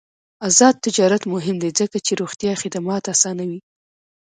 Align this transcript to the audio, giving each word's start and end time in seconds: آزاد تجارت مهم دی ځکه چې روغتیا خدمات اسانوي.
آزاد 0.47 0.75
تجارت 0.85 1.23
مهم 1.33 1.55
دی 1.63 1.69
ځکه 1.79 1.97
چې 2.05 2.11
روغتیا 2.21 2.53
خدمات 2.61 3.03
اسانوي. 3.13 3.59